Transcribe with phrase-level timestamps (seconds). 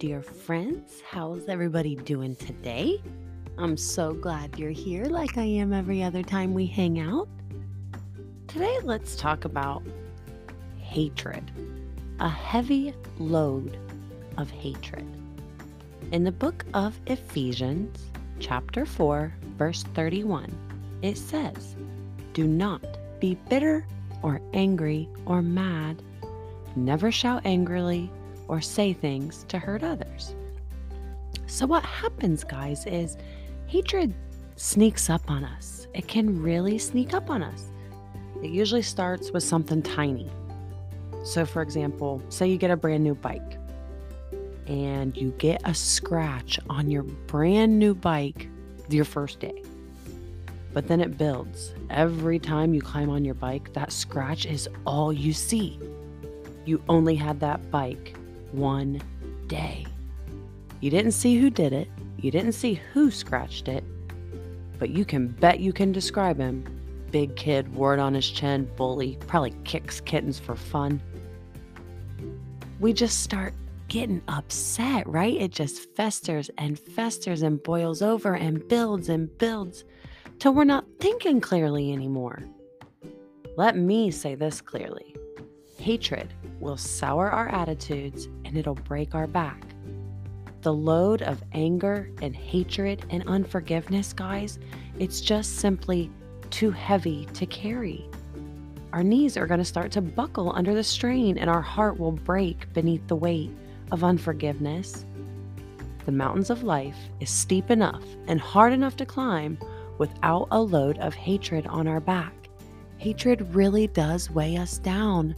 [0.00, 1.02] dear friends.
[1.06, 3.02] How's everybody doing today?
[3.58, 7.28] I'm so glad you're here, like I am every other time we hang out.
[8.48, 9.82] Today, let's talk about
[10.78, 11.52] hatred
[12.18, 13.78] a heavy load
[14.38, 15.06] of hatred.
[16.12, 18.06] In the book of Ephesians,
[18.38, 20.50] chapter 4, verse 31,
[21.02, 21.76] it says,
[22.32, 22.82] Do not
[23.20, 23.86] be bitter
[24.22, 26.02] or angry or mad.
[26.74, 28.10] Never shout angrily
[28.50, 30.34] or say things to hurt others.
[31.46, 33.16] So, what happens, guys, is
[33.68, 34.12] hatred
[34.56, 35.86] sneaks up on us.
[35.94, 37.70] It can really sneak up on us.
[38.42, 40.28] It usually starts with something tiny.
[41.22, 43.56] So, for example, say you get a brand new bike
[44.66, 48.48] and you get a scratch on your brand new bike
[48.88, 49.62] your first day.
[50.72, 51.72] But then it builds.
[51.88, 55.78] Every time you climb on your bike, that scratch is all you see.
[56.64, 58.16] You only had that bike
[58.52, 59.00] one
[59.46, 59.86] day.
[60.80, 63.84] You didn't see who did it, you didn't see who scratched it,
[64.78, 66.64] but you can bet you can describe him.
[67.10, 71.02] Big kid, wart on his chin, bully, probably kicks kittens for fun.
[72.78, 73.52] We just start
[73.88, 75.34] getting upset, right?
[75.34, 79.84] It just festers and festers and boils over and builds and builds
[80.38, 82.42] till we're not thinking clearly anymore.
[83.56, 85.14] Let me say this clearly
[85.76, 89.64] hatred will sour our attitudes and it'll break our back.
[90.62, 94.58] The load of anger and hatred and unforgiveness, guys,
[94.98, 96.10] it's just simply
[96.50, 98.08] too heavy to carry.
[98.92, 102.12] Our knees are going to start to buckle under the strain and our heart will
[102.12, 103.50] break beneath the weight
[103.92, 105.06] of unforgiveness.
[106.06, 109.58] The mountains of life is steep enough and hard enough to climb
[109.98, 112.32] without a load of hatred on our back.
[112.98, 115.34] Hatred really does weigh us down.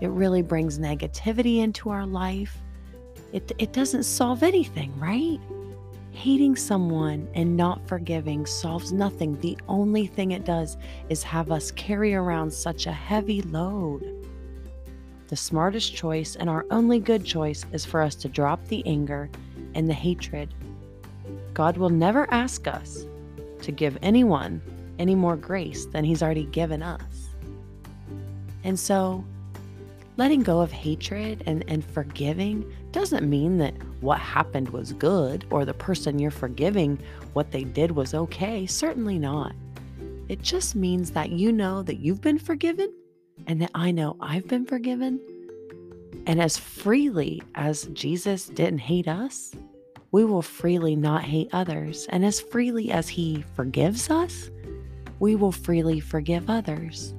[0.00, 2.58] It really brings negativity into our life.
[3.32, 5.40] It, it doesn't solve anything, right?
[6.12, 9.38] Hating someone and not forgiving solves nothing.
[9.40, 10.76] The only thing it does
[11.08, 14.04] is have us carry around such a heavy load.
[15.28, 19.28] The smartest choice and our only good choice is for us to drop the anger
[19.74, 20.54] and the hatred.
[21.52, 23.06] God will never ask us
[23.62, 24.62] to give anyone
[24.98, 27.28] any more grace than He's already given us.
[28.62, 29.24] And so,
[30.16, 35.64] letting go of hatred and, and forgiving doesn't mean that what happened was good or
[35.64, 36.98] the person you're forgiving,
[37.34, 38.66] what they did was okay.
[38.66, 39.54] Certainly not.
[40.28, 42.92] It just means that you know that you've been forgiven
[43.46, 45.20] and that I know I've been forgiven.
[46.26, 49.54] And as freely as Jesus didn't hate us,
[50.10, 52.06] we will freely not hate others.
[52.08, 54.50] And as freely as He forgives us,
[55.18, 57.14] we will freely forgive others.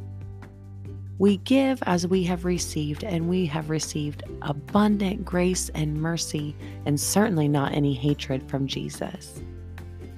[1.20, 6.56] We give as we have received, and we have received abundant grace and mercy,
[6.86, 9.42] and certainly not any hatred from Jesus.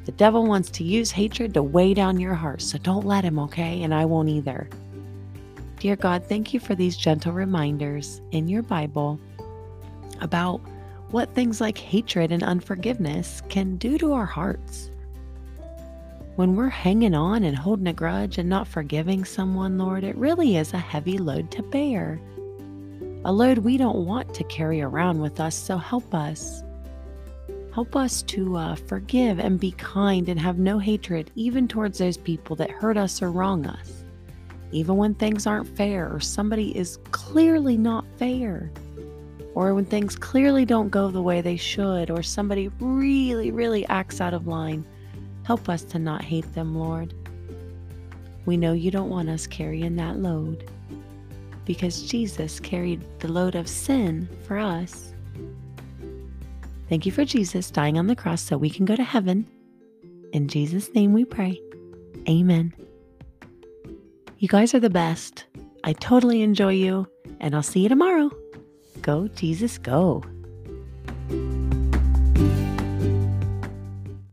[0.03, 3.39] The devil wants to use hatred to weigh down your heart, so don't let him,
[3.39, 3.83] okay?
[3.83, 4.69] And I won't either.
[5.79, 9.19] Dear God, thank you for these gentle reminders in your Bible
[10.19, 10.59] about
[11.11, 14.91] what things like hatred and unforgiveness can do to our hearts.
[16.39, 20.55] When we're hanging on and holding a grudge and not forgiving someone, Lord, it really
[20.55, 22.17] is a heavy load to bear.
[23.25, 26.63] A load we don't want to carry around with us, so help us.
[27.73, 32.15] Help us to uh, forgive and be kind and have no hatred, even towards those
[32.15, 34.05] people that hurt us or wrong us,
[34.71, 38.71] even when things aren't fair or somebody is clearly not fair,
[39.55, 44.21] or when things clearly don't go the way they should, or somebody really, really acts
[44.21, 44.85] out of line.
[45.49, 47.11] Help us to not hate them, Lord.
[48.45, 50.69] We know you don't want us carrying that load
[51.65, 55.11] because Jesus carried the load of sin for us.
[56.87, 59.47] Thank you for Jesus dying on the cross so we can go to heaven.
[60.33, 61.59] In Jesus' name we pray.
[62.29, 62.71] Amen.
[64.37, 65.45] You guys are the best.
[65.83, 67.07] I totally enjoy you,
[67.39, 68.29] and I'll see you tomorrow.
[69.01, 70.23] Go, Jesus, go.